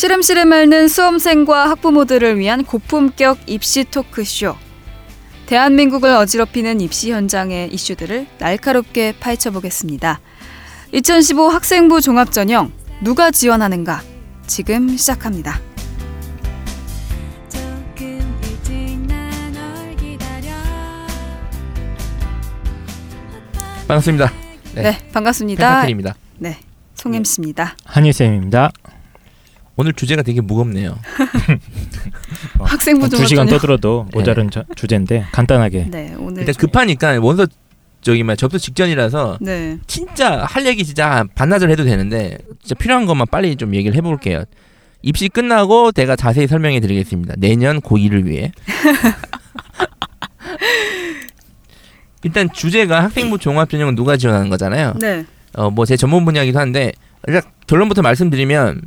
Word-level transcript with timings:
시름시름 0.00 0.50
앓는 0.50 0.88
수험생과 0.88 1.68
학부모들을 1.68 2.38
위한 2.38 2.64
고품격 2.64 3.38
입시 3.46 3.84
토크쇼. 3.84 4.56
대한민국을 5.44 6.08
어지럽히는 6.14 6.80
입시 6.80 7.12
현장의 7.12 7.70
이슈들을 7.70 8.26
날카롭게 8.38 9.12
파헤쳐 9.20 9.50
보겠습니다. 9.50 10.20
2015 10.92 11.50
학생부 11.50 12.00
종합전형 12.00 12.72
누가 13.02 13.30
지원하는가? 13.30 14.00
지금 14.46 14.96
시작합니다. 14.96 15.60
반갑습니다. 23.86 24.32
네, 24.76 24.82
네, 24.82 24.98
반갑습니다. 25.12 25.68
펜타클입니다. 25.68 26.14
네, 26.38 26.58
송임 26.94 27.22
씨입니다. 27.22 27.76
한희 27.84 28.14
쌤입니다. 28.14 28.72
오늘 29.76 29.92
주제가 29.94 30.22
되게 30.22 30.40
무겁네요. 30.40 30.98
학생부 32.60 33.08
두 33.08 33.24
시간. 33.26 33.46
떠들어도 33.46 34.08
모자른 34.12 34.50
저- 34.50 34.64
주제인데 34.76 35.26
간단하게 35.32 35.86
네, 35.90 36.14
오늘 36.18 36.40
일단 36.40 36.52
좀- 36.54 36.60
급하니까 36.70 37.18
원서 37.20 37.46
저기 38.02 38.22
막 38.22 38.36
접수 38.36 38.58
직전이라서 38.58 39.38
네. 39.40 39.78
진짜 39.86 40.44
할 40.44 40.66
얘기 40.66 40.84
진짜 40.84 41.24
반나절 41.34 41.70
해도 41.70 41.84
되는데 41.84 42.36
진짜 42.62 42.74
필요한 42.74 43.06
것만 43.06 43.26
빨리 43.30 43.56
좀 43.56 43.74
얘기를 43.74 43.96
해볼게요. 43.96 44.44
입시 45.02 45.28
끝나고 45.30 45.92
내가 45.92 46.14
자세히 46.16 46.46
설명해 46.46 46.80
드리겠습니다. 46.80 47.34
내년 47.38 47.80
고2를 47.80 48.24
위해. 48.26 48.52
일단 52.22 52.50
주제가 52.52 53.02
학생부 53.04 53.38
종합전형은 53.38 53.94
누가 53.94 54.16
지원하는 54.18 54.50
거잖아요. 54.50 54.94
네. 55.00 55.24
어뭐 55.56 55.86
제 55.86 55.96
전문 55.96 56.24
분야이기도 56.26 56.58
한데 56.58 56.92
일단 57.26 57.42
결론부터 57.66 58.02
말씀드리면 58.02 58.82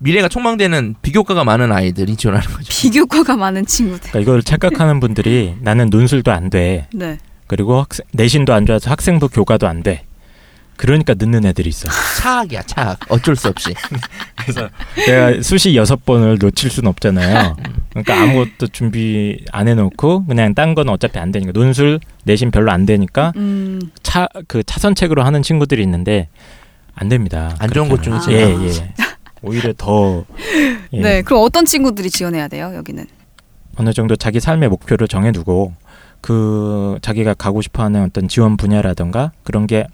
미래가 0.00 0.28
촉망되는 0.28 0.96
비교과가 1.02 1.44
많은 1.44 1.72
아이들이 1.72 2.16
지원하는 2.16 2.48
거죠. 2.54 2.68
비교과가 2.70 3.36
많은 3.36 3.66
친구들. 3.66 4.10
그러니까 4.10 4.20
이걸 4.20 4.42
착각하는 4.42 4.98
분들이 4.98 5.54
나는 5.60 5.90
논술도 5.90 6.32
안 6.32 6.48
돼. 6.50 6.88
네. 6.92 7.18
그리고 7.46 7.80
학생, 7.80 8.06
내신도 8.12 8.54
안 8.54 8.64
좋아서 8.64 8.90
학생부 8.90 9.28
교과도 9.28 9.68
안 9.68 9.82
돼. 9.82 10.04
그러니까 10.76 11.14
늦는 11.18 11.44
애들이 11.44 11.68
있어. 11.68 11.90
차악이야 12.18 12.62
차악. 12.62 12.98
어쩔 13.10 13.36
수 13.36 13.48
없이. 13.48 13.74
그래서 14.40 14.70
내가 15.06 15.42
수시 15.42 15.76
여섯 15.76 16.06
번을 16.06 16.38
놓칠 16.40 16.70
순 16.70 16.86
없잖아요. 16.86 17.56
그러니까 17.90 18.22
아무것도 18.22 18.68
준비 18.68 19.44
안 19.52 19.68
해놓고 19.68 20.24
그냥 20.24 20.54
딴 20.54 20.74
건 20.74 20.88
어차피 20.88 21.18
안 21.18 21.30
되니까 21.32 21.52
논술 21.52 22.00
내신 22.24 22.50
별로 22.50 22.70
안 22.72 22.86
되니까 22.86 23.34
음. 23.36 23.78
차그 24.02 24.62
차선책으로 24.62 25.22
하는 25.22 25.42
친구들이 25.42 25.82
있는데 25.82 26.28
안 26.94 27.10
됩니다. 27.10 27.54
안 27.58 27.68
좋은 27.70 27.90
것. 27.90 28.02
중에 28.02 28.14
예 28.14 28.20
제일 28.20 28.62
예. 28.64 28.94
오히려 29.42 29.72
더 29.76 30.24
예. 30.92 31.00
네. 31.00 31.22
그럼 31.22 31.42
어떤 31.42 31.64
친구들이 31.64 32.10
지원해야 32.10 32.48
돼요? 32.48 32.72
여기는. 32.74 33.06
어느 33.76 33.92
정도 33.92 34.16
자기 34.16 34.40
삶의 34.40 34.68
목표를 34.68 35.08
정해두고 35.08 35.72
그 36.20 36.98
자기가 37.02 37.34
가고 37.34 37.62
싶어하는 37.62 38.02
어떤 38.02 38.28
지원 38.28 38.56
분야라던가 38.56 39.32
그런 39.42 39.66
게 39.66 39.86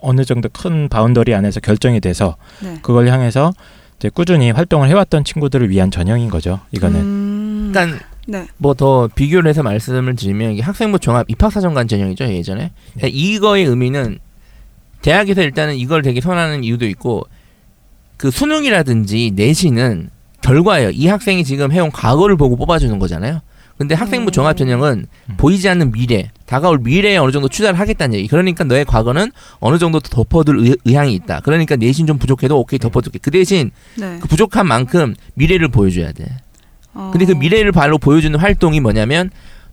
어느 0.00 0.24
정도 0.24 0.48
큰 0.48 0.88
boundary 0.88 1.34
안에서 1.34 1.60
결정이 1.60 2.00
돼서 2.00 2.36
네. 2.60 2.78
그걸 2.82 3.08
향해서 3.08 3.52
이제 3.98 4.08
꾸준히 4.08 4.50
활동을 4.50 4.88
해왔던 4.88 5.22
친구들을 5.24 5.70
위한 5.70 5.92
전형인 5.92 6.28
거죠. 6.30 6.58
이거는 6.72 7.00
음. 7.00 7.64
일단 7.68 8.00
네. 8.26 8.46
뭐 8.56 8.74
더 8.74 9.08
비교를 9.14 9.48
해서 9.48 9.62
말씀을 9.62 10.16
드리면 10.16 10.52
이게 10.52 10.62
학생부 10.62 10.98
종합 10.98 11.30
입학사정관 11.30 11.86
전형이죠 11.86 12.24
예전에. 12.24 12.72
그러니까 12.94 13.08
이거의 13.16 13.64
의미는 13.64 14.18
대학에서 15.02 15.42
일단은 15.42 15.76
이걸 15.76 16.02
되게 16.02 16.20
선호하는 16.20 16.64
이유도 16.64 16.86
있고 16.86 17.26
그 18.22 18.30
수능이라든지 18.30 19.32
내신은 19.34 20.08
결과예요. 20.42 20.90
이 20.90 21.08
학생이 21.08 21.42
지금 21.42 21.72
해온 21.72 21.90
과거를 21.90 22.36
보고 22.36 22.54
뽑아주는 22.54 22.96
거잖아요. 23.00 23.40
근데 23.76 23.96
학생부 23.96 24.28
음. 24.28 24.30
종합 24.30 24.56
전형은 24.56 25.06
음. 25.30 25.34
보이지 25.38 25.68
않는 25.68 25.90
미래, 25.90 26.30
다가올 26.46 26.78
미래에 26.78 27.16
어느 27.16 27.32
정도 27.32 27.48
투자를 27.48 27.80
하겠다는 27.80 28.16
얘기. 28.16 28.28
그러니까 28.28 28.62
너의 28.62 28.84
과거는 28.84 29.32
어느 29.58 29.78
정도 29.78 29.98
덮어둘 29.98 30.60
의, 30.60 30.76
의향이 30.84 31.12
있다. 31.14 31.40
그러니까 31.40 31.74
내신 31.74 32.06
좀 32.06 32.18
부족해도 32.18 32.56
오케이 32.60 32.78
덮어둘게. 32.78 33.18
그 33.18 33.32
대신 33.32 33.72
네. 33.96 34.18
그 34.20 34.28
부족한 34.28 34.68
만큼 34.68 35.16
미래를 35.34 35.66
보여줘야 35.66 36.12
돼. 36.12 36.24
어. 36.94 37.10
근데 37.12 37.26
그 37.26 37.32
미래를 37.32 37.72
바로 37.72 37.98
보여주는 37.98 38.38
활동이 38.38 38.78
뭐냐면 38.78 39.30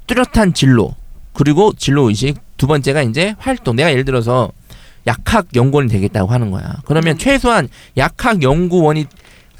뚜렷한 0.07 0.55
진로 0.55 0.95
그리고 1.33 1.71
진로 1.77 2.09
의식 2.09 2.33
두 2.57 2.65
번째가 2.65 3.03
이제 3.03 3.35
활동 3.37 3.75
내가 3.75 3.91
예를 3.91 4.05
들어서 4.05 4.51
약학 5.09 5.47
연구원이 5.55 5.89
되겠다고 5.89 6.31
하는 6.31 6.51
거야 6.51 6.77
그러면 6.85 7.15
음. 7.15 7.17
최소한 7.17 7.67
약학 7.97 8.43
연구원이 8.43 9.05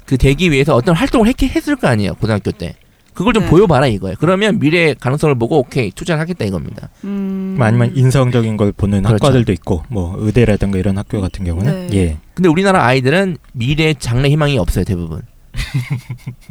그 0.06 0.16
되기 0.16 0.50
위해서 0.50 0.74
어떤 0.74 0.94
활동을 0.94 1.26
했, 1.28 1.42
했을 1.42 1.76
거 1.76 1.88
아니에요 1.88 2.14
고등학교 2.14 2.50
때 2.52 2.74
그걸 3.14 3.32
좀 3.32 3.42
네. 3.44 3.50
보여봐라 3.50 3.88
이거예요 3.88 4.14
그러면 4.20 4.58
미래의 4.60 4.94
가능성을 5.00 5.34
보고 5.34 5.58
오케이 5.58 5.90
투자를 5.90 6.20
하겠다 6.20 6.44
이겁니다 6.44 6.88
음. 7.04 7.54
뭐 7.58 7.66
아니면 7.66 7.92
인성적인 7.96 8.56
걸 8.56 8.72
보는 8.72 9.02
그렇죠. 9.02 9.24
학과들도 9.24 9.52
있고 9.52 9.82
뭐 9.88 10.14
의대라든가 10.18 10.78
이런 10.78 10.96
학교 10.96 11.20
같은 11.20 11.44
경우는 11.44 11.88
네. 11.88 11.96
예 11.98 12.16
근데 12.34 12.48
우리나라 12.48 12.84
아이들은 12.86 13.36
미래 13.52 13.92
장래 13.94 14.28
희망이 14.30 14.56
없어요 14.58 14.84
대부분 14.84 15.22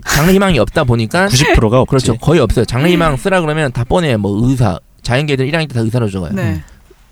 장래 0.06 0.34
희망이 0.34 0.60
없다 0.60 0.84
보니까 0.84 1.28
90%가 1.28 1.80
없지. 1.82 1.90
그렇죠 1.90 2.18
거의 2.18 2.40
없어요 2.42 2.66
장래 2.66 2.90
희망 2.92 3.16
쓰라 3.18 3.42
그러면 3.42 3.72
다 3.72 3.84
뻔해요 3.84 4.18
뭐 4.18 4.48
의사 4.48 4.80
자연계들 5.02 5.50
1학년 5.50 5.68
때 5.70 5.74
다 5.74 5.80
의사로 5.82 6.10
적어요 6.10 6.32
네. 6.34 6.62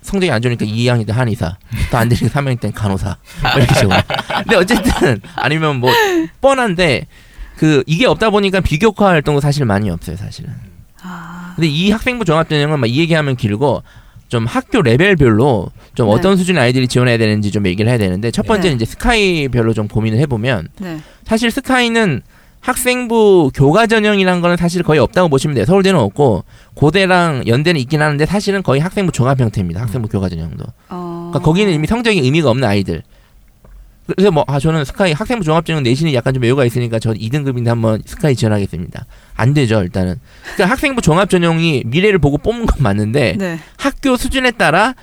성적이 0.02 0.30
안 0.30 0.40
좋으니까 0.40 0.64
2학년 0.64 1.06
때 1.06 1.12
한의사, 1.12 1.56
또 1.90 1.96
안 1.98 2.08
되니까 2.08 2.28
3학년 2.40 2.58
때는 2.60 2.72
간호사 2.74 3.16
뭐 3.42 3.52
이렇게 3.56 3.74
적어요. 3.74 4.00
근데 4.44 4.56
어쨌든 4.56 5.20
아니면 5.36 5.76
뭐 5.76 5.92
뻔한데 6.40 7.06
그 7.56 7.82
이게 7.86 8.06
없다 8.06 8.30
보니까 8.30 8.60
비교과 8.60 9.08
활동도 9.08 9.40
사실 9.40 9.64
많이 9.64 9.90
없어요, 9.90 10.16
사실은. 10.16 10.50
아. 11.02 11.52
근데 11.56 11.68
이 11.68 11.90
학생부 11.90 12.24
종합전형은 12.24 12.78
막 12.80 12.86
이 12.86 12.98
얘기하면 13.00 13.36
길고 13.36 13.82
좀 14.28 14.46
학교 14.46 14.82
레벨별로 14.82 15.70
좀 15.94 16.06
네. 16.08 16.12
어떤 16.12 16.36
수준의 16.36 16.62
아이들이 16.62 16.86
지원해야 16.86 17.16
되는지 17.18 17.50
좀 17.50 17.66
얘기를 17.66 17.90
해야 17.90 17.98
되는데 17.98 18.30
첫 18.30 18.46
번째는 18.46 18.76
네. 18.78 18.84
이제 18.84 18.90
스카이별로 18.92 19.72
좀 19.74 19.88
고민을 19.88 20.18
해보면 20.20 20.68
네. 20.80 21.00
사실 21.24 21.50
스카이는 21.50 22.22
학생부 22.60 23.50
교과 23.54 23.86
전형이란 23.86 24.40
거는 24.40 24.56
사실 24.56 24.82
거의 24.82 25.00
없다고 25.00 25.28
보시면 25.28 25.54
돼요. 25.54 25.64
서울대는 25.64 25.98
없고 26.00 26.44
고대랑 26.74 27.44
연대는 27.46 27.80
있긴 27.80 28.02
하는데 28.02 28.24
사실은 28.26 28.62
거의 28.62 28.80
학생부 28.80 29.12
종합 29.12 29.40
형태입니다. 29.40 29.80
학생부 29.82 30.08
교과 30.08 30.28
전형도. 30.28 30.64
어. 30.90 31.28
그러니까 31.30 31.44
거기는 31.46 31.72
이미 31.72 31.86
성적이 31.86 32.20
의미가 32.20 32.50
없는 32.50 32.68
아이들. 32.68 33.02
그래서 34.06 34.30
뭐 34.30 34.42
아 34.48 34.58
저는 34.58 34.86
스카이 34.86 35.12
학생부 35.12 35.44
종합전형 35.44 35.82
내신이 35.82 36.14
약간 36.14 36.32
좀 36.32 36.42
여유가 36.42 36.64
있으니까 36.64 36.98
저 36.98 37.12
2등급인데 37.12 37.66
한번 37.66 38.02
스카이 38.06 38.34
지원하겠습니다. 38.34 39.04
안 39.36 39.52
되죠 39.54 39.82
일단은. 39.82 40.18
그러니까 40.54 40.72
학생부 40.72 41.02
종합전형이 41.02 41.84
미래를 41.86 42.18
보고 42.18 42.38
뽑는 42.38 42.64
건 42.66 42.82
맞는데 42.82 43.36
네. 43.38 43.58
학교 43.76 44.16
수준에 44.16 44.50
따라 44.52 44.94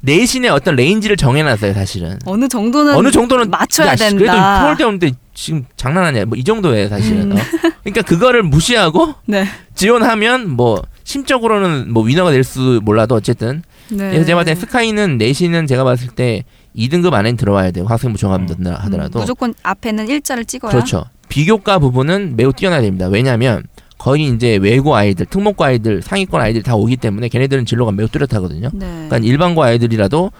내신의 0.00 0.50
어떤 0.50 0.74
range를 0.74 1.16
정해놨어요 1.16 1.74
사실은. 1.74 2.18
어느 2.26 2.48
정도는 2.48 2.94
어느 2.96 3.12
정도는 3.12 3.50
맞춰야 3.50 3.92
야, 3.92 3.94
된다. 3.94 4.16
그래도 4.18 4.32
서울대 4.36 4.84
오는데 4.84 5.12
지금 5.34 5.64
장난하냐? 5.76 6.24
뭐이 6.26 6.44
정도예요 6.44 6.88
사실은. 6.88 7.32
음. 7.32 7.36
어? 7.36 7.40
그러니까 7.82 8.02
그거를 8.02 8.42
무시하고 8.42 9.14
네. 9.26 9.44
지원하면 9.74 10.48
뭐 10.50 10.82
심적으로는 11.02 11.92
뭐 11.92 12.02
winner가 12.04 12.30
될 12.30 12.44
수 12.44 12.80
몰라도 12.82 13.14
어쨌든 13.14 13.62
네. 13.90 13.96
그래서 14.10 14.24
제가 14.24 14.38
봤을 14.40 14.54
때 14.54 14.60
SKY는 14.60 15.18
내신은 15.18 15.66
제가 15.66 15.84
봤을 15.84 16.08
때 16.08 16.44
2등급 16.76 17.12
안에 17.12 17.34
들어와야 17.34 17.70
돼요. 17.70 17.84
학생부 17.86 18.18
종합 18.18 18.40
음. 18.40 18.66
하더라도. 18.66 19.18
음, 19.18 19.20
무조건 19.20 19.54
앞에는 19.62 20.08
일자를 20.08 20.44
찍어야. 20.44 20.70
그렇죠. 20.72 21.04
비교과 21.28 21.78
부분은 21.78 22.34
매우 22.36 22.52
뛰어나야 22.52 22.80
됩니다. 22.80 23.06
왜냐하면 23.08 23.64
거의 23.98 24.26
이제 24.26 24.56
외고 24.56 24.94
아이들, 24.96 25.26
특목고 25.26 25.64
아이들, 25.64 26.02
상위권 26.02 26.40
아이들 26.40 26.62
다 26.62 26.74
오기 26.74 26.96
때문에 26.96 27.28
걔네들은 27.28 27.64
진로가 27.64 27.92
매우 27.92 28.08
뚜렷하거든요. 28.08 28.70
네. 28.72 28.86
그러니까 28.86 29.18
일반고 29.18 29.62
아이들이라도 29.62 30.30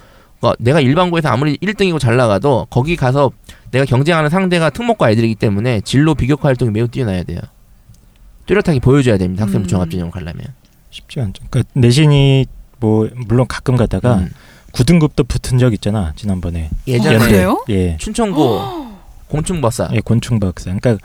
어, 0.44 0.54
내가 0.58 0.80
일반고에서 0.80 1.28
아무리 1.30 1.56
1등이고 1.58 1.98
잘 1.98 2.16
나가도 2.16 2.66
거기 2.70 2.96
가서 2.96 3.30
내가 3.70 3.84
경쟁하는 3.84 4.30
상대가 4.30 4.70
특목고 4.70 5.04
아이들이기 5.04 5.36
때문에 5.36 5.80
진로 5.80 6.14
비교과 6.14 6.48
활동이 6.48 6.70
매우 6.70 6.86
뛰어나야 6.86 7.22
돼요. 7.22 7.40
뚜렷하게 8.46 8.80
보여줘야 8.80 9.16
됩니다. 9.16 9.44
학생부 9.44 9.66
음. 9.66 9.68
종합전형 9.68 10.10
가려면. 10.10 10.46
쉽지 10.90 11.20
않죠. 11.20 11.42
그러니까 11.50 11.72
내신이 11.74 12.46
뭐 12.78 13.08
물론 13.26 13.46
가끔 13.48 13.76
가다가 13.76 14.16
음. 14.16 14.30
9등급도 14.72 15.26
붙은 15.26 15.58
적 15.58 15.72
있잖아 15.72 16.12
지난번에. 16.14 16.68
예전에 16.86 17.16
어, 17.16 17.18
그래요? 17.20 17.64
예. 17.70 17.96
춘천고 17.96 18.84
곤충버사 19.28 19.88
예, 19.92 20.00
곤충 20.00 20.38
박사. 20.38 20.74
그러니까 20.74 20.96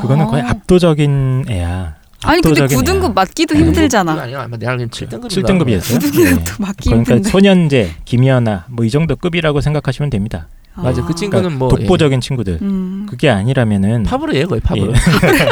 그거는 0.00 0.26
거의 0.26 0.42
아. 0.42 0.50
압도적인 0.50 1.46
애야. 1.48 1.99
아니 2.24 2.42
근데 2.42 2.62
압도적인 2.62 2.84
9등급 2.84 3.04
애야. 3.04 3.12
맞기도 3.14 3.54
네. 3.54 3.60
힘들잖아. 3.60 4.12
아니야 4.12 4.42
아마 4.42 4.56
내가 4.56 4.72
알기로 4.72 4.90
7등급 4.90 5.28
7등급이었어요. 5.28 5.98
9등급도 5.98 6.62
맞기 6.62 6.88
그러니까 6.90 7.14
힘든데. 7.14 7.28
소년제, 7.30 7.90
김연아 8.04 8.66
뭐 8.68 8.84
이 8.86 8.90
정도 8.90 9.16
급이라고 9.16 9.60
생각하시면 9.60 10.10
됩니다. 10.10 10.48
맞아 10.76 11.04
그 11.04 11.14
친구는 11.14 11.42
그러니까 11.42 11.58
뭐 11.58 11.68
독보적인 11.68 12.20
친구들. 12.20 12.58
음. 12.62 13.04
그 13.06 13.12
그게 13.12 13.28
아니라면은 13.28 14.04
파브르예요 14.04 14.46
거의 14.48 14.60
파브르. 14.60 14.92
예. 14.92 14.94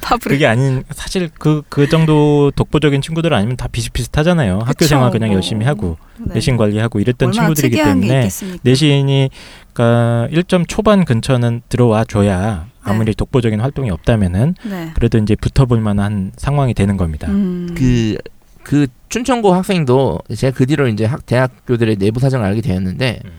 팝으로. 0.00 0.18
그게 0.28 0.46
아닌 0.46 0.82
사실 0.90 1.28
그그 1.38 1.88
정도 1.88 2.50
독보적인 2.56 3.00
친구들 3.02 3.34
아니면 3.34 3.56
다 3.56 3.68
비슷비슷하잖아요. 3.70 4.60
학교. 4.64 4.84
생활 4.86 5.10
그냥 5.10 5.28
뭐. 5.28 5.36
열심히 5.36 5.66
하고 5.66 5.98
네. 6.18 6.34
내신 6.34 6.56
관리하고 6.56 7.00
이랬던 7.00 7.32
친구들이기 7.32 7.76
때문에? 7.76 8.28
내신이 8.62 9.30
그러니까 9.72 10.28
1점 10.32 10.64
초반 10.66 11.04
근처는 11.04 11.62
들어와 11.68 12.04
줘야 12.04 12.66
아무리 12.82 13.14
독보적인 13.14 13.60
활동이 13.60 13.90
없다면은 13.90 14.54
네. 14.64 14.90
그래도 14.94 15.18
이제 15.18 15.34
붙어볼 15.36 15.80
만한 15.80 16.32
상황이 16.36 16.74
되는 16.74 16.96
겁니다. 16.96 17.28
음. 17.28 17.74
그, 17.76 18.16
그 18.62 18.86
춘천고 19.08 19.52
학생도 19.54 20.20
제가 20.34 20.56
그 20.56 20.66
뒤로 20.66 20.88
이제 20.88 21.04
학, 21.04 21.26
대학교들의 21.26 21.96
내부 21.96 22.20
사정을 22.20 22.46
알게 22.46 22.60
되었는데 22.62 23.20
음. 23.24 23.30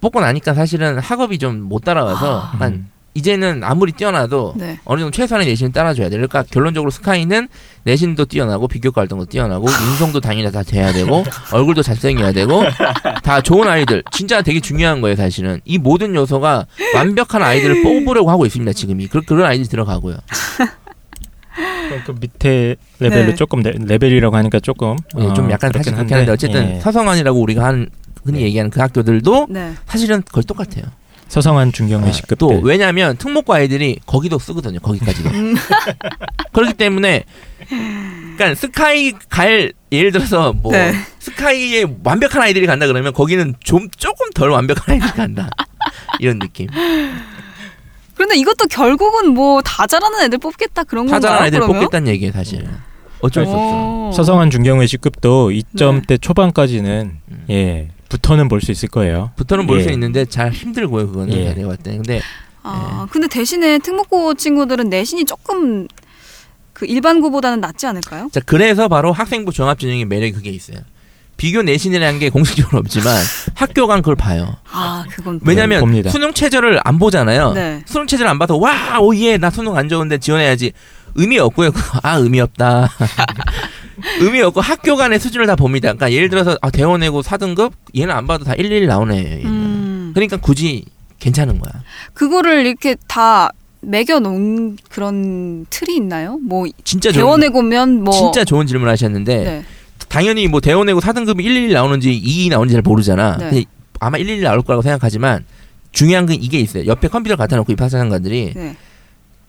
뽑고 0.00 0.20
나니까 0.20 0.54
사실은 0.54 0.98
학업이 0.98 1.38
좀 1.38 1.62
못 1.62 1.84
따라와서 1.84 2.40
아. 2.40 2.50
약간 2.54 2.72
음. 2.72 2.90
이제는 3.16 3.64
아무리 3.64 3.92
뛰어나도 3.92 4.54
네. 4.56 4.78
어느 4.84 5.00
정도 5.00 5.10
최소한의 5.10 5.48
내신을 5.48 5.72
따라줘야 5.72 6.10
돼. 6.10 6.16
그러니까 6.16 6.42
결론적으로 6.42 6.90
스카이는 6.90 7.48
내신도 7.84 8.26
뛰어나고 8.26 8.68
비교과 8.68 9.00
활동도 9.00 9.24
뛰어나고 9.24 9.66
인성도 9.68 10.20
당연히 10.20 10.52
다 10.52 10.62
돼야 10.62 10.92
되고 10.92 11.24
얼굴도 11.50 11.82
잘생겨야 11.82 12.32
되고 12.32 12.62
다 13.22 13.40
좋은 13.40 13.68
아이들 13.68 14.02
진짜 14.10 14.42
되게 14.42 14.60
중요한 14.60 15.00
거예요 15.00 15.16
사실은 15.16 15.60
이 15.64 15.78
모든 15.78 16.14
요소가 16.14 16.66
완벽한 16.94 17.42
아이들을 17.42 17.82
뽑으려고 17.82 18.30
하고 18.30 18.44
있습니다 18.44 18.72
지금이 18.72 19.06
그, 19.06 19.22
그런 19.22 19.46
아이들이 19.46 19.68
들어가고요. 19.68 20.16
그럼 21.88 22.02
그 22.04 22.14
밑에 22.20 22.76
레벨로 22.98 23.28
네. 23.28 23.34
조금 23.34 23.62
레, 23.62 23.72
레벨이라고 23.78 24.36
하니까 24.36 24.60
조금 24.60 24.96
예, 25.18 25.32
좀 25.32 25.46
어, 25.46 25.50
약간 25.52 25.70
그렇긴 25.70 25.82
사실 25.82 25.94
그렇긴 25.94 26.16
한데 26.16 26.32
어쨌든 26.32 26.76
예. 26.76 26.80
서성한이라고 26.80 27.40
우리가 27.40 27.64
한 27.64 27.88
흔히 28.24 28.40
네. 28.40 28.44
얘기하는 28.46 28.70
그 28.70 28.80
학교들도 28.80 29.46
네. 29.48 29.72
사실은 29.86 30.22
거의 30.30 30.44
똑같아요. 30.44 30.84
서성한 31.28 31.72
중경외 31.72 32.08
아, 32.08 32.12
시급도 32.12 32.38
돼 32.38 32.60
왜냐하면 32.62 33.16
특목고 33.16 33.52
아이들이 33.52 33.98
거기도 34.06 34.38
쓰거든요. 34.38 34.78
거기까지도. 34.80 35.28
음. 35.30 35.54
그렇기 36.52 36.74
때문에 36.74 37.24
그러니까 37.68 38.54
SKY 38.54 39.12
갈 39.28 39.72
예를 39.92 40.12
들어서 40.12 40.52
뭐 40.52 40.72
네. 40.72 40.94
SKY에 41.18 41.84
완벽한 42.04 42.42
아이들이 42.42 42.66
간다 42.66 42.86
그러면 42.86 43.12
거기는 43.12 43.54
좀 43.62 43.88
조금 43.96 44.30
덜 44.30 44.50
완벽한 44.50 44.94
아이들이 44.94 45.10
간다. 45.12 45.50
이런 46.20 46.38
느낌. 46.38 46.68
그런데 48.14 48.36
이것도 48.36 48.66
결국은 48.70 49.34
뭐 49.34 49.60
다 49.62 49.86
잘하는 49.86 50.22
애들 50.24 50.38
뽑겠다 50.38 50.84
그런 50.84 51.04
건가요? 51.06 51.20
타자란 51.20 51.42
아이들 51.42 51.60
그러면? 51.60 51.82
뽑겠다는 51.82 52.08
얘기예요, 52.12 52.32
사실. 52.32 52.66
어쩔 53.20 53.44
수 53.44 53.50
없어. 53.50 54.08
오. 54.08 54.12
서성한 54.12 54.50
중경회 54.50 54.86
시급도 54.86 55.50
네. 55.50 55.60
2점대 55.74 56.20
초반까지는 56.22 57.18
음. 57.30 57.44
예 57.50 57.88
붙어는 58.08 58.48
볼 58.48 58.60
수 58.60 58.70
있을 58.72 58.88
거예요. 58.88 59.30
부터는 59.36 59.66
볼수 59.66 59.88
예. 59.88 59.92
있는데 59.92 60.24
잘 60.24 60.52
힘들고요, 60.52 61.08
그거는 61.08 61.32
예. 61.34 61.54
내가 61.54 61.68
봤을 61.68 61.82
때. 61.82 61.90
근데 61.96 62.20
아, 62.62 63.06
근데 63.10 63.28
대신에 63.28 63.78
특목고 63.78 64.34
친구들은 64.34 64.88
내신이 64.90 65.24
조금 65.24 65.86
그 66.72 66.84
일반고보다는 66.86 67.60
낫지 67.60 67.86
않을까요? 67.86 68.28
자 68.32 68.40
그래서 68.44 68.88
바로 68.88 69.12
학생부 69.12 69.52
종합전형의 69.52 70.04
매력이 70.06 70.32
그게 70.32 70.50
있어요. 70.50 70.78
비교 71.36 71.62
내신이라는 71.62 72.18
게 72.18 72.30
공식적으로 72.30 72.78
없지만 72.78 73.14
학교 73.54 73.86
간 73.86 74.00
그걸 74.00 74.16
봐요. 74.16 74.56
아, 74.72 75.04
그건 75.10 75.38
왜냐면 75.44 75.80
봅니다. 75.80 76.10
수능 76.10 76.32
체제를 76.32 76.80
안 76.82 76.98
보잖아요. 76.98 77.52
네. 77.52 77.82
수능 77.86 78.06
체제를 78.06 78.30
안 78.30 78.38
봐서 78.38 78.56
와 78.56 78.98
오예 79.00 79.36
나 79.36 79.50
수능 79.50 79.76
안 79.76 79.88
좋은데 79.88 80.18
지원해야지 80.18 80.72
의미 81.14 81.38
없고요. 81.38 81.70
아 82.02 82.16
의미 82.16 82.40
없다. 82.40 82.88
의미 84.20 84.40
없고 84.42 84.60
학교 84.60 84.96
간의 84.96 85.18
수준을 85.20 85.46
다 85.46 85.56
봅니다. 85.56 85.88
그러니까 85.88 86.12
예를 86.12 86.28
들어서 86.28 86.56
아 86.60 86.70
대원 86.70 87.00
내고 87.00 87.22
4등급 87.22 87.72
얘는 87.96 88.14
안 88.14 88.26
봐도 88.26 88.44
다111 88.44 88.86
나오네. 88.86 89.16
얘는. 89.16 89.46
음. 89.46 90.10
그러니까 90.14 90.36
굳이 90.36 90.84
괜찮은 91.18 91.58
거야. 91.58 91.72
그거를 92.14 92.66
이렇게 92.66 92.96
다 93.06 93.50
매겨 93.80 94.18
놓은 94.18 94.78
그런 94.88 95.66
틀이 95.70 95.96
있나요? 95.96 96.38
뭐 96.42 96.66
진짜 96.84 97.12
대원에 97.12 97.48
보면 97.48 98.02
뭐 98.02 98.12
진짜 98.12 98.44
좋은 98.44 98.66
질문 98.66 98.88
을 98.88 98.92
하셨는데 98.92 99.36
네. 99.44 99.64
당연히 100.08 100.48
뭐 100.48 100.60
대원 100.60 100.86
내고 100.86 101.00
4등급이 101.00 101.38
111 101.38 101.72
나오는지 101.72 102.12
22 102.14 102.48
나오는지 102.50 102.72
잘 102.72 102.82
모르잖아. 102.82 103.36
네. 103.38 103.50
근데 103.50 103.64
아마 104.00 104.18
111 104.18 104.42
나올 104.42 104.62
거라고 104.62 104.82
생각하지만 104.82 105.44
중요한 105.92 106.26
건 106.26 106.36
이게 106.40 106.58
있어요. 106.58 106.86
옆에 106.86 107.08
컴퓨터 107.08 107.36
갖다 107.36 107.56
놓고 107.56 107.72
입학생관들이 107.72 108.52
네. 108.54 108.76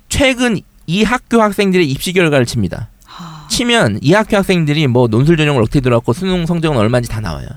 최근 0.09 0.59
이 0.85 1.03
학교 1.03 1.41
학생들의 1.41 1.89
입시 1.89 2.13
결과를 2.13 2.45
칩니다. 2.45 2.89
아, 3.47 3.49
치면 3.49 3.99
이 4.01 4.13
학교 4.13 4.38
학생들이 4.38 4.88
뭐 4.88 5.07
논술 5.07 5.38
전형을 5.38 5.61
어떻게 5.61 5.79
들어갔고 5.79 6.13
수능 6.13 6.45
성적은 6.45 6.77
얼마인지 6.77 7.09
다 7.09 7.21
나와요. 7.21 7.47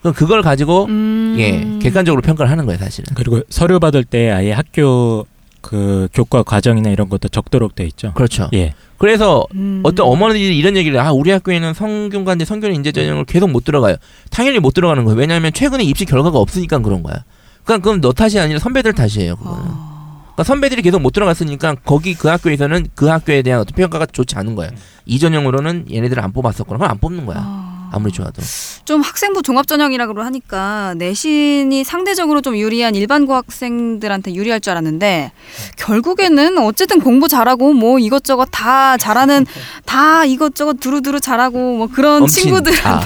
그럼 0.00 0.14
그걸 0.14 0.42
가지고 0.42 0.86
음. 0.86 1.36
예 1.38 1.78
객관적으로 1.80 2.20
평가를 2.22 2.50
하는 2.50 2.66
거예요 2.66 2.78
사실은. 2.78 3.14
그리고 3.14 3.40
서류 3.48 3.80
받을 3.80 4.04
때 4.04 4.30
아예 4.30 4.52
학교 4.52 5.26
그 5.60 6.08
교과 6.12 6.42
과정이나 6.44 6.90
이런 6.90 7.08
것도 7.08 7.28
적도록 7.28 7.74
돼 7.74 7.84
있죠. 7.86 8.12
그렇죠. 8.14 8.48
예. 8.54 8.74
그래서 8.96 9.46
음. 9.54 9.80
어떤 9.84 10.06
어머니들이 10.06 10.56
이런 10.56 10.76
얘기를 10.76 10.98
아 10.98 11.12
우리 11.12 11.30
학교에는 11.30 11.74
성균관대 11.74 12.44
성균 12.44 12.74
인재 12.74 12.92
전형을 12.92 13.24
계속 13.24 13.50
못 13.50 13.64
들어가요. 13.64 13.96
당연히 14.30 14.58
못 14.58 14.74
들어가는 14.74 15.04
거예요. 15.04 15.18
왜냐하면 15.18 15.52
최근에 15.52 15.84
입시 15.84 16.04
결과가 16.04 16.38
없으니까 16.38 16.78
그런 16.78 17.02
거야. 17.02 17.24
그러니까 17.64 17.84
그건 17.84 18.00
너 18.00 18.12
탓이 18.12 18.38
아니라 18.38 18.58
선배들 18.58 18.92
탓이에요. 18.94 19.36
그거는. 19.36 19.58
아, 19.66 19.87
그러니까 20.38 20.44
선배들이 20.44 20.82
계속 20.82 21.00
못 21.00 21.12
들어갔으니까 21.12 21.74
거기 21.84 22.14
그 22.14 22.28
학교에서는 22.28 22.86
그 22.94 23.06
학교에 23.06 23.42
대한 23.42 23.60
어떤 23.60 23.74
평가가 23.74 24.06
좋지 24.06 24.36
않은 24.36 24.54
거야. 24.54 24.70
이 25.04 25.18
전형으로는 25.18 25.86
얘네들을 25.90 26.22
안 26.22 26.32
뽑았었거나 26.32 26.78
그럼 26.78 26.90
안 26.90 26.98
뽑는 26.98 27.26
거야. 27.26 27.38
아. 27.40 27.88
아무리 27.90 28.12
좋아도. 28.12 28.40
좀 28.84 29.00
학생부 29.00 29.42
종합전형이라고 29.42 30.20
하니까 30.22 30.94
내신이 30.98 31.82
상대적으로 31.82 32.40
좀 32.42 32.56
유리한 32.56 32.94
일반고 32.94 33.34
학생들한테 33.34 34.34
유리할 34.34 34.60
줄 34.60 34.72
알았는데 34.72 35.32
결국에는 35.78 36.58
어쨌든 36.58 37.00
공부 37.00 37.28
잘하고 37.28 37.72
뭐 37.72 37.98
이것저것 37.98 38.46
다 38.52 38.96
잘하는 38.98 39.46
다 39.86 40.24
이것저것 40.26 40.78
두루두루 40.78 41.18
잘하고 41.18 41.78
뭐 41.78 41.86
그런 41.88 42.22
엄친. 42.22 42.44
친구들 42.44 42.72
아, 42.86 43.00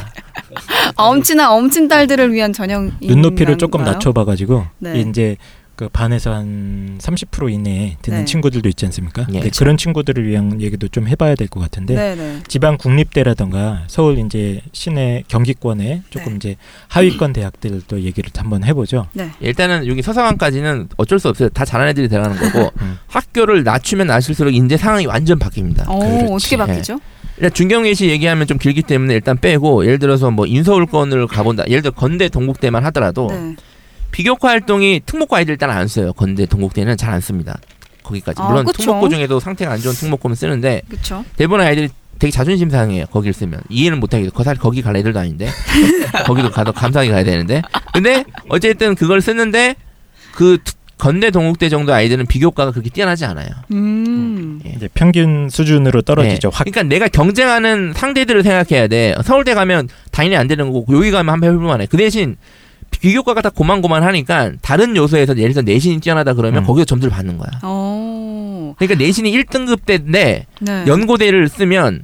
엄친아 0.97 1.53
엄친 1.53 1.87
딸들을 1.89 2.33
위한 2.33 2.53
전형 2.53 2.91
눈높이를 3.01 3.57
조금 3.57 3.85
낮춰봐가지고 3.85 4.67
네. 4.81 5.01
이제 5.01 5.37
그 5.75 5.89
반에서 5.89 6.33
한 6.35 6.99
30% 7.01 7.51
이내에 7.53 7.97
드는 8.03 8.19
네. 8.21 8.25
친구들도 8.25 8.69
있지 8.69 8.85
않습니까? 8.87 9.27
예. 9.33 9.41
네, 9.41 9.51
그런 9.57 9.77
친구들을 9.77 10.27
위한 10.27 10.61
얘기도 10.61 10.89
좀 10.89 11.09
해봐야 11.09 11.35
될 11.35 11.49
것 11.49 11.61
같은데 11.61 11.95
네네 11.95 12.43
지방 12.49 12.77
국립대라던가 12.79 13.85
서울 13.89 14.19
이제 14.19 14.61
시내 14.73 15.23
경기권에 15.29 16.03
조금 16.11 16.33
네. 16.33 16.37
이제 16.37 16.57
하위권 16.89 17.33
대학들도 17.33 18.01
얘기를 18.03 18.31
한번 18.37 18.65
해보죠. 18.65 19.07
네. 19.13 19.31
일단은 19.41 19.87
여기 19.87 20.03
서상환까지는 20.03 20.89
어쩔 20.97 21.19
수 21.19 21.29
없어요. 21.29 21.49
다 21.49 21.65
잘하는 21.65 21.91
애들이 21.91 22.09
들어가는 22.09 22.37
거고 22.37 22.71
음. 22.83 22.99
학교를 23.09 23.65
낮추면 23.65 24.07
낮출수록 24.07 24.55
인재 24.55 24.77
상황이 24.77 25.07
완전 25.07 25.39
바뀝니다. 25.39 25.85
어 25.89 25.99
그렇지. 25.99 26.33
어떻게 26.33 26.57
바뀌죠? 26.57 27.01
일단 27.39 27.53
중경예시 27.55 28.09
얘기하면 28.09 28.47
좀 28.47 28.59
길기 28.59 28.83
때문에 28.83 29.15
일단 29.15 29.37
빼고 29.39 29.85
예를 29.87 29.99
들어서 29.99 30.31
뭐 30.31 30.47
인서울권을 30.47 31.27
가본다. 31.27 31.65
예를 31.69 31.83
들어 31.83 31.93
건대 31.93 32.29
동국대만 32.29 32.85
하더라도 32.87 33.29
네. 33.31 33.57
비교과 34.13 34.49
활동이 34.49 35.01
특목고 35.05 35.35
아이들 35.37 35.53
일단 35.53 35.71
안 35.71 35.89
써요. 35.89 36.13
건대 36.13 36.47
동국대는 36.47 36.97
잘 36.97 37.13
안 37.13 37.21
씁니다. 37.21 37.59
거기까지. 38.03 38.41
아, 38.41 38.49
물론 38.49 38.65
그쵸. 38.65 38.79
특목고 38.83 39.09
중에도 39.09 39.41
상태가 39.41 39.73
안 39.73 39.81
좋은 39.81 39.95
특목고는 39.95 40.35
쓰는데 40.37 40.83
그렇죠. 40.89 41.25
대부분 41.37 41.61
아이들이 41.61 41.89
되게 42.19 42.31
자존심 42.31 42.71
상해요. 42.71 43.07
거기를 43.07 43.33
쓰면 43.33 43.61
이해는 43.69 43.99
못하겠어. 44.01 44.31
거 44.33 44.45
사실 44.45 44.61
거기 44.61 44.81
갈 44.83 44.97
애들도 44.97 45.19
아닌데 45.19 45.49
거기도 46.27 46.51
가도 46.51 46.73
감사하게 46.73 47.11
가야 47.11 47.25
되는데. 47.25 47.63
근데 47.93 48.25
어쨌든 48.49 48.95
그걸 48.95 49.21
쓰는데 49.21 49.75
그 50.33 50.59
특- 50.63 50.77
건대 50.99 51.31
동국대 51.33 51.69
정도 51.69 51.93
아이들은 51.93 52.27
비교과가 52.27 52.71
그렇게 52.71 52.89
뛰어나지 52.89 53.25
않아요. 53.25 53.49
음. 53.73 54.61
예. 54.65 54.71
이제 54.77 54.89
평균 54.95 55.49
수준으로 55.51 56.03
떨어지죠. 56.03 56.51
네. 56.51 56.57
확 56.57 56.65
그러니까 56.65 56.83
내가 56.85 57.09
경쟁하는 57.09 57.93
상대들을 57.97 58.45
생각해야 58.45 58.87
돼. 58.87 59.17
서울대 59.25 59.55
가면 59.55 59.89
당연히 60.13 60.37
안 60.37 60.47
되는 60.47 60.71
거고 60.73 60.97
여기 60.97 61.11
가면 61.11 61.33
한번 61.33 61.51
해볼 61.55 61.65
만해. 61.67 61.87
그 61.87 61.97
대신 61.97 62.37
비교과가 62.93 63.43
다 63.43 63.51
고만고만하니까 63.51 64.53
다른 64.63 64.97
요소에서 64.97 65.37
예를 65.37 65.53
들어 65.55 65.63
내신이 65.63 65.99
뛰어나다 66.01 66.35
그러면 66.35 66.63
음. 66.63 66.67
거기서 66.67 66.85
점수를 66.85 67.11
받는 67.11 67.37
거야. 67.39 67.51
어. 67.63 68.75
그러니까 68.79 69.03
내신이 69.03 69.31
1등급 69.33 69.85
때인데 69.85 70.47
네. 70.61 70.85
연고대를 70.87 71.49
쓰면 71.49 72.03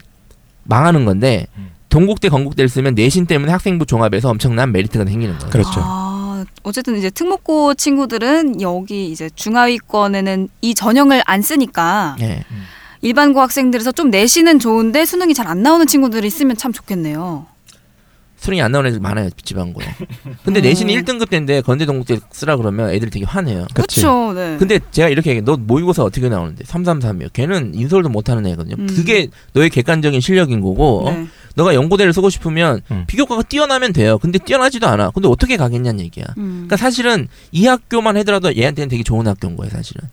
망하는 0.65 1.05
건데 1.05 1.47
음. 1.57 1.71
동국대 1.89 2.29
건국대를 2.29 2.69
쓰면 2.69 2.95
내신 2.95 3.27
때문에 3.27 3.53
학생부 3.53 3.87
종합에서 3.87 4.29
엄청난 4.29 4.73
메리트가 4.73 5.05
생기는 5.07 5.39
거예요. 5.39 5.51
그렇죠. 5.51 5.81
아, 5.83 6.45
어쨌든 6.63 6.97
이제 6.99 7.09
특목고 7.11 7.75
친구들은 7.75 8.61
여기 8.61 9.11
이제 9.11 9.31
중하위권에는 9.35 10.49
이 10.61 10.75
전형을 10.75 11.23
안 11.25 11.41
쓰니까 11.41 12.17
예. 12.21 12.45
일반고 13.01 13.41
학생들에서 13.41 13.93
좀 13.93 14.11
내신은 14.11 14.59
좋은데 14.59 15.07
수능이 15.07 15.33
잘 15.33 15.47
안 15.47 15.63
나오는 15.63 15.87
친구들이 15.87 16.27
있으면 16.27 16.57
참 16.57 16.73
좋겠네요. 16.73 17.47
수능이 18.39 18.63
안 18.63 18.73
나오는 18.73 18.89
애들 18.89 19.01
많아요 19.01 19.29
지방고에. 19.43 19.85
근데 20.45 20.61
음. 20.61 20.63
내신이 20.63 20.95
1등급 20.97 21.29
때인데 21.29 21.61
건대 21.61 21.85
동국대 21.87 22.21
쓰라 22.31 22.57
그러면 22.57 22.91
애들이 22.91 23.11
되게 23.11 23.25
화내요. 23.25 23.67
그렇죠. 23.75 24.33
네. 24.33 24.57
근데 24.59 24.79
제가 24.91 25.09
이렇게 25.09 25.31
얘기해. 25.31 25.45
너 25.45 25.57
모의고사 25.57 26.03
어떻게 26.05 26.29
나오는데? 26.29 26.65
333이요. 26.65 27.33
걔는 27.33 27.75
인서울도 27.75 28.09
못하는 28.09 28.47
애거든요. 28.47 28.77
음. 28.79 28.87
그게 28.87 29.29
너의 29.55 29.71
객관적인 29.71 30.21
실력인 30.21 30.61
거고 30.61 31.09
어? 31.09 31.11
네. 31.13 31.27
너가 31.57 31.75
연고대를 31.75 32.13
쓰고 32.13 32.31
싶으면 32.31 32.81
음. 32.93 33.03
비교과가 33.09 33.43
뛰어나면 33.43 33.93
돼요. 33.93 34.19
근데 34.19 34.39
뛰어나지도 34.39 34.87
않아. 34.87 35.11
근데 35.11 35.27
어떻게 35.29 35.57
가겠냐는 35.57 35.99
얘기야. 36.05 36.25
음. 36.39 36.53
그러니까 36.69 36.77
사실은 36.77 37.27
이 37.51 37.67
학교만 37.67 38.17
하더라도 38.19 38.55
얘한테는 38.55 38.89
되게 38.89 39.03
좋은 39.03 39.27
학교인 39.27 39.57
거예요, 39.57 39.69
사실은. 39.71 40.09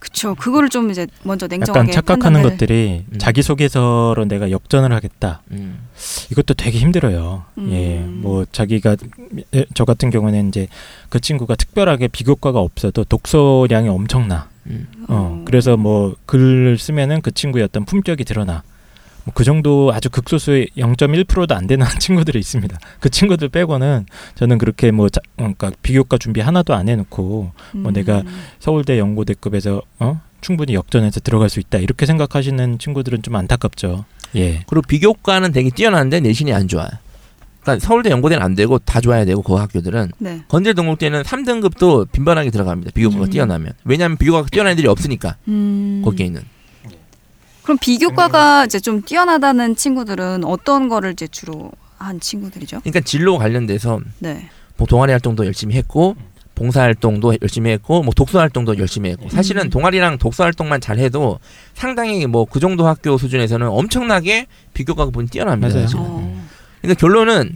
그렇죠. 0.00 0.34
그거를 0.34 0.68
좀 0.68 0.90
이제 0.90 1.06
먼저 1.22 1.44
약간 1.46 1.58
냉정하게 1.60 1.92
착각하는 1.92 2.40
판단을- 2.42 2.50
것들이 2.50 3.04
음. 3.12 3.18
자기 3.18 3.42
소개서로 3.42 4.24
내가 4.26 4.50
역전을 4.50 4.92
하겠다. 4.92 5.42
음. 5.52 5.86
이것도 6.32 6.54
되게 6.54 6.78
힘들어요. 6.78 7.44
음. 7.68 7.72
음. 7.72 7.72
예, 7.72 7.98
뭐 8.06 8.44
자기가 8.50 8.96
예, 9.54 9.64
저 9.74 9.84
같은 9.84 10.10
경우는 10.10 10.48
이제 10.48 10.68
그 11.08 11.20
친구가 11.20 11.54
특별하게 11.54 12.08
비교과가 12.08 12.58
없어도 12.60 13.04
독서량이 13.04 13.88
엄청나. 13.88 14.48
음. 14.66 14.86
어, 15.08 15.42
그래서 15.44 15.76
뭐 15.76 16.14
글을 16.26 16.78
쓰면은 16.78 17.22
그 17.22 17.30
친구의 17.30 17.64
어떤 17.64 17.84
품격이 17.84 18.24
드러나. 18.24 18.62
뭐 19.24 19.32
그 19.34 19.44
정도 19.44 19.92
아주 19.92 20.08
극소수의 20.10 20.68
0.1%도 20.76 21.54
안 21.54 21.66
되는 21.66 21.86
친구들이 22.00 22.38
있습니다. 22.38 22.78
그 23.00 23.10
친구들 23.10 23.48
빼고는 23.48 24.06
저는 24.36 24.58
그렇게 24.58 24.90
뭐 24.90 25.08
자, 25.08 25.20
그러니까 25.36 25.70
비교과 25.82 26.18
준비 26.18 26.40
하나도 26.40 26.74
안 26.74 26.88
해놓고 26.88 27.52
뭐 27.72 27.92
내가 27.92 28.20
음. 28.20 28.26
서울대 28.58 28.98
연고대급에서 28.98 29.82
어 29.98 30.20
충분히 30.40 30.74
역전해서 30.74 31.20
들어갈 31.20 31.48
수 31.48 31.60
있다 31.60 31.78
이렇게 31.78 32.06
생각하시는 32.06 32.78
친구들은 32.78 33.22
좀 33.22 33.36
안타깝죠. 33.36 34.04
예. 34.36 34.62
그리고 34.66 34.82
비교과는 34.82 35.52
되게 35.52 35.70
뛰어난데 35.70 36.20
내신이 36.20 36.52
안 36.52 36.68
좋아요. 36.68 36.88
그러니까 37.74 37.86
서울대 37.86 38.10
연고대는 38.10 38.42
안 38.42 38.54
되고 38.54 38.78
다 38.78 39.00
좋아야 39.00 39.24
되고 39.24 39.42
그 39.42 39.54
학교들은 39.54 40.12
네. 40.18 40.42
건대 40.48 40.72
동국대는 40.72 41.22
3등급도 41.22 42.10
빈번하게 42.12 42.50
들어갑니다. 42.50 42.92
비교과가 42.92 43.24
음. 43.24 43.30
뛰어나면. 43.30 43.72
왜냐하면 43.84 44.16
비교과가 44.16 44.48
뛰어난 44.50 44.72
애들이 44.72 44.86
없으니까 44.88 45.36
음. 45.48 46.02
거기에 46.04 46.26
있는. 46.26 46.42
그럼 47.62 47.76
비교과가 47.78 48.64
이제 48.64 48.80
좀 48.80 49.02
뛰어나다는 49.02 49.76
친구들은 49.76 50.44
어떤 50.44 50.88
거를 50.88 51.12
이제 51.12 51.26
주로 51.26 51.70
한 51.98 52.18
친구들이죠? 52.18 52.80
그러니까 52.80 53.00
진로 53.00 53.36
관련돼서 53.36 54.00
네. 54.20 54.48
뭐 54.76 54.86
동아리 54.86 55.12
활동도 55.12 55.44
열심히 55.44 55.74
했고 55.74 56.16
봉사 56.54 56.82
활동도 56.82 57.36
열심히 57.40 57.70
했고 57.70 58.02
뭐 58.02 58.12
독서 58.14 58.38
활동도 58.40 58.78
열심히 58.78 59.10
했고 59.10 59.28
사실은 59.28 59.66
음. 59.66 59.70
동아리랑 59.70 60.18
독서 60.18 60.42
활동만 60.44 60.80
잘 60.80 60.98
해도 60.98 61.38
상당히 61.74 62.26
뭐 62.26 62.46
그 62.46 62.58
정도 62.58 62.86
학교 62.86 63.16
수준에서는 63.18 63.68
엄청나게 63.68 64.46
비교과가 64.74 65.10
본이 65.10 65.28
뛰어납니다. 65.28 65.74
맞아요. 65.74 65.86
그러니까 66.80 66.98
결론은 67.00 67.54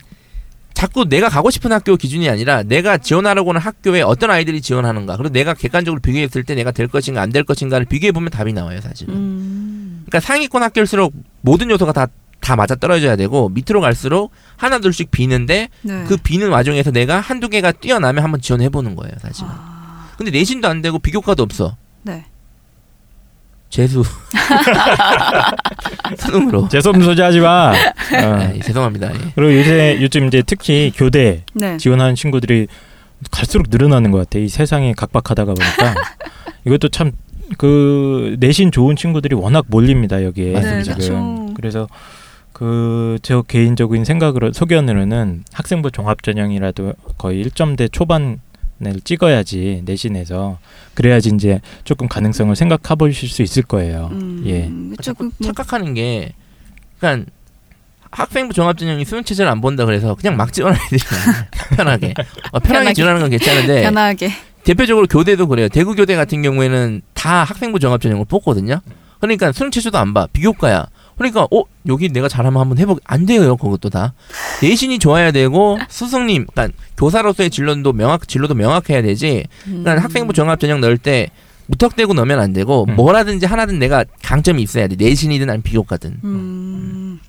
자꾸 0.74 1.04
내가 1.04 1.28
가고 1.28 1.50
싶은 1.50 1.70
학교 1.70 1.96
기준이 1.96 2.28
아니라 2.28 2.62
내가 2.62 2.98
지원하려고 2.98 3.50
하는 3.50 3.60
학교에 3.60 4.02
어떤 4.02 4.30
아이들이 4.30 4.60
지원하는가 4.60 5.16
그리고 5.16 5.32
내가 5.32 5.54
객관적으로 5.54 6.00
비교했을 6.00 6.44
때 6.44 6.54
내가 6.54 6.70
될 6.72 6.88
것인가 6.88 7.20
안 7.22 7.30
될 7.30 7.44
것인가를 7.44 7.86
비교해 7.86 8.10
보면 8.12 8.30
답이 8.30 8.52
나와요 8.52 8.80
사실은. 8.80 9.14
음. 9.14 10.02
그러니까 10.06 10.20
상위권 10.20 10.62
학교일수록 10.62 11.12
모든 11.42 11.70
요소가 11.70 11.92
다 11.92 12.06
다 12.42 12.56
맞아 12.56 12.74
떨어져야 12.74 13.14
되고 13.14 13.48
밑으로 13.50 13.80
갈수록 13.80 14.32
하나 14.56 14.80
둘씩 14.80 15.12
비는데 15.12 15.68
네. 15.82 16.04
그 16.08 16.16
비는 16.16 16.48
와중에서 16.50 16.90
내가 16.90 17.20
한두 17.20 17.48
개가 17.48 17.70
뛰어나면 17.70 18.22
한번 18.24 18.40
지원해 18.40 18.68
보는 18.68 18.96
거예요 18.96 19.14
사실은. 19.20 19.48
아. 19.52 20.08
근데 20.18 20.32
내신도 20.32 20.66
안 20.66 20.82
되고 20.82 20.98
비교과도 20.98 21.42
없어. 21.44 21.76
네. 22.02 22.24
재수 23.72 24.04
수능으로. 26.18 26.68
재수 26.68 26.90
없는 26.90 27.06
소리 27.06 27.20
하지 27.22 27.40
마. 27.40 27.72
어. 27.72 28.36
네, 28.36 28.60
죄송합니다. 28.60 29.10
예. 29.14 29.18
그리고 29.34 29.58
요새 29.58 29.98
요즘 30.02 30.26
이제 30.26 30.42
특히 30.46 30.92
교대 30.94 31.42
네. 31.54 31.78
지원하는 31.78 32.14
친구들이 32.14 32.66
갈수록 33.30 33.68
늘어나는 33.70 34.10
것 34.10 34.18
같아. 34.18 34.38
이 34.38 34.48
세상이 34.48 34.92
각박하다가 34.94 35.54
보니까 35.54 35.94
이것도 36.66 36.88
참 36.90 37.12
그 37.58 38.36
내신 38.40 38.72
좋은 38.72 38.96
친구들이 38.96 39.34
워낙 39.34 39.66
몰립니다 39.68 40.24
여기에 40.24 40.52
네, 40.58 40.82
지금. 40.84 40.94
그렇죠. 40.96 41.48
그래서 41.54 41.86
그 42.54 43.18
저 43.20 43.42
개인적인 43.42 44.06
생각으로 44.06 44.54
소견으로는 44.54 45.44
학생부 45.52 45.90
종합 45.90 46.22
전형이라도 46.22 46.94
거의 47.18 47.44
1점대 47.44 47.92
초반 47.92 48.40
을 48.86 49.00
찍어야지 49.00 49.82
내신에서 49.84 50.58
그래야지 50.94 51.30
이제 51.34 51.60
조금 51.84 52.08
가능성을 52.08 52.54
생각해 52.56 52.96
보실 52.98 53.28
수 53.28 53.42
있을 53.42 53.62
거예요. 53.62 54.08
음. 54.12 54.42
예. 54.46 54.70
그쵸. 54.96 55.14
그 55.14 55.24
뭐, 55.24 55.32
착각하는 55.42 55.94
게, 55.94 56.32
그러니까 56.98 57.30
학생부 58.10 58.52
종합전형이 58.52 59.04
수능 59.04 59.24
체제를 59.24 59.50
안 59.50 59.60
본다 59.60 59.84
그래서 59.86 60.14
그냥 60.14 60.36
막 60.36 60.48
애들이 60.48 60.64
많아요. 60.64 60.78
편하게. 61.76 62.14
어, 62.52 62.58
편하게 62.58 62.68
편하게. 62.68 62.92
지원하는 62.94 63.20
건 63.22 63.30
괜찮은데 63.30 63.82
편하게. 63.82 64.30
대표적으로 64.64 65.06
교대도 65.06 65.48
그래요. 65.48 65.68
대구 65.68 65.94
교대 65.94 66.14
같은 66.14 66.42
경우에는 66.42 67.02
다 67.14 67.42
학생부 67.44 67.80
종합전형을 67.80 68.26
뽑거든요. 68.26 68.80
그러니까 69.20 69.52
수능 69.52 69.70
체제도 69.70 69.98
안 69.98 70.12
봐. 70.14 70.26
비교과야. 70.32 70.86
그러니까 71.16 71.46
어 71.50 71.64
여기 71.86 72.08
내가 72.08 72.28
잘하면 72.28 72.60
한번 72.60 72.78
해보 72.78 72.98
안 73.04 73.26
돼요 73.26 73.56
그것도 73.56 73.90
다 73.90 74.14
내신이 74.62 74.98
좋아야 74.98 75.30
되고 75.30 75.78
스승님 75.88 76.46
그러니까 76.46 76.76
교사로서의 76.96 77.50
진로도 77.50 77.92
명확 77.92 78.28
진로도 78.28 78.54
명확해야 78.54 79.02
되지 79.02 79.44
그러니까 79.64 79.94
음. 79.94 79.98
학생부 79.98 80.32
종합 80.32 80.60
전형 80.60 80.80
넣을 80.80 80.98
때 80.98 81.30
무턱대고 81.66 82.14
넣으면 82.14 82.40
안 82.40 82.52
되고 82.52 82.86
음. 82.88 82.96
뭐라든지 82.96 83.46
하나든 83.46 83.78
내가 83.78 84.04
강점이 84.22 84.62
있어야 84.62 84.88
돼 84.88 84.96
내신이든 84.96 85.48
아니면 85.48 85.62
비교과든 85.62 86.20
음. 86.24 87.20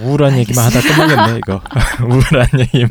우울한 0.00 0.38
얘기만 0.38 0.64
하다 0.64 0.80
끝나겠네 0.80 1.38
이거. 1.38 1.60
우울한 2.02 2.48
얘기만. 2.58 2.90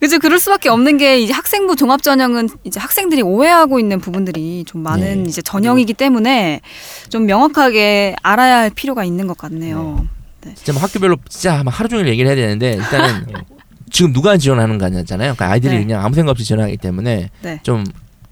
그죠. 0.00 0.18
그럴 0.18 0.38
수밖에 0.38 0.68
없는 0.68 0.98
게 0.98 1.20
이제 1.20 1.32
학생부 1.32 1.76
종합 1.76 2.02
전형은 2.02 2.48
이제 2.64 2.80
학생들이 2.80 3.22
오해하고 3.22 3.78
있는 3.78 4.00
부분들이 4.00 4.64
좀 4.66 4.82
많은 4.82 5.24
네. 5.24 5.28
이제 5.28 5.42
전형이기 5.42 5.94
때문에 5.94 6.60
좀 7.08 7.26
명확하게 7.26 8.16
알아야 8.22 8.58
할 8.58 8.70
필요가 8.70 9.04
있는 9.04 9.26
것 9.26 9.36
같네요. 9.36 10.06
진짜 10.54 10.72
뭐 10.72 10.82
학교별로 10.82 11.16
진짜 11.28 11.62
막 11.62 11.78
하루 11.78 11.88
종일 11.88 12.08
얘기를 12.08 12.28
해야 12.28 12.36
되는데 12.36 12.72
일단은 12.72 13.26
예. 13.30 13.34
지금 13.92 14.12
누가 14.12 14.36
지원하는 14.36 14.78
거냐잖아요 14.78 15.34
그러니까 15.34 15.50
아이들이 15.50 15.74
네. 15.74 15.80
그냥 15.84 16.04
아무 16.04 16.14
생각 16.14 16.30
없이 16.30 16.44
지원하기 16.44 16.76
때문에 16.76 17.30
네. 17.42 17.60
좀 17.62 17.84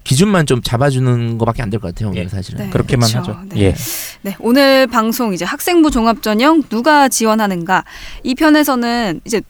기준만 0.03 0.45
좀 0.47 0.61
잡아주는 0.63 1.37
것밖에 1.37 1.61
안 1.61 1.69
될 1.69 1.79
것 1.79 1.93
같아요 1.93 2.09
오늘 2.09 2.23
예. 2.23 2.27
사실은 2.27 2.65
네. 2.65 2.69
그렇게만 2.71 3.09
그렇죠. 3.09 3.31
하죠. 3.31 3.41
네. 3.49 3.61
예. 3.61 3.75
네, 4.21 4.35
오늘 4.39 4.87
방송 4.87 5.33
이제 5.33 5.45
학생부 5.45 5.91
종합 5.91 6.21
전형 6.21 6.63
누가 6.63 7.07
지원하는가 7.09 7.83
이 8.23 8.33
편에서는 8.35 9.21
이제 9.25 9.41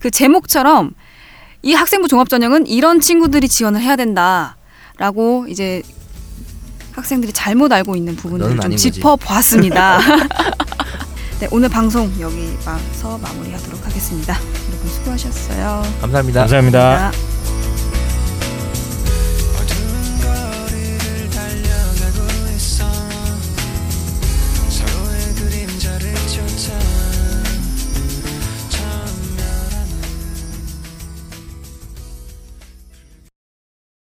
그 0.00 0.10
제목처럼 0.10 0.92
이 1.62 1.72
학생부 1.72 2.08
종합 2.08 2.28
전형은 2.28 2.66
이런 2.66 3.00
친구들이 3.00 3.48
지원을 3.48 3.80
해야 3.80 3.96
된다라고 3.96 5.46
이제 5.48 5.82
학생들이 6.92 7.32
잘못 7.32 7.72
알고 7.72 7.96
있는 7.96 8.14
부분들을 8.14 8.54
너는 8.56 8.76
좀. 8.76 8.92
짚어보았습니다. 8.92 9.98
네, 11.40 11.48
오늘 11.50 11.68
방송 11.68 12.04
여기서 12.20 13.18
마무리하도록 13.18 13.84
하겠습니다. 13.84 14.38
여러분 14.68 14.88
수고하셨어요. 14.90 15.82
감사합니다. 16.00 16.40
감사합니다. 16.42 16.78
감사합니다. 16.80 17.33